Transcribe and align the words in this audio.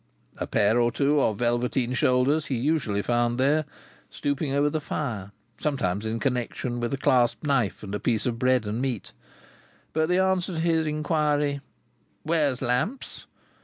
A 0.39 0.47
pair 0.47 0.79
or 0.79 0.91
two 0.91 1.21
of 1.21 1.37
velveteen 1.37 1.93
shoulders 1.93 2.47
he 2.47 2.55
usually 2.55 3.03
found 3.03 3.37
there, 3.39 3.65
stooping 4.09 4.51
over 4.51 4.67
the 4.67 4.81
fire, 4.81 5.31
sometimes 5.59 6.07
in 6.07 6.19
connexion 6.19 6.79
with 6.79 6.91
a 6.95 6.97
clasped 6.97 7.43
knife 7.45 7.83
and 7.83 7.93
a 7.93 7.99
piece 7.99 8.25
of 8.25 8.39
bread 8.39 8.65
and 8.65 8.81
meat; 8.81 9.11
but 9.93 10.09
the 10.09 10.17
answer 10.17 10.55
to 10.55 10.59
his 10.59 10.87
inquiry, 10.87 11.61
"Where's 12.23 12.63
Lamps?" 12.63 13.27